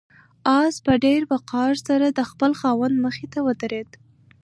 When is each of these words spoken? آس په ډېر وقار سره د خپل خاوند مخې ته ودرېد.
آس 0.59 0.75
په 0.85 0.93
ډېر 1.05 1.21
وقار 1.33 1.73
سره 1.87 2.07
د 2.09 2.19
خپل 2.29 2.51
خاوند 2.59 2.95
مخې 3.05 3.27
ته 3.33 3.39
ودرېد. 3.45 3.89